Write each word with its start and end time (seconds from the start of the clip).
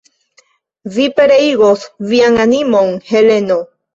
Vi 0.95 1.05
pereigos 1.19 1.85
vian 2.13 2.39
animon, 2.47 2.91
Heleno! 3.13 3.59